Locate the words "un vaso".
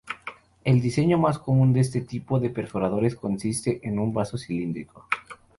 3.99-4.35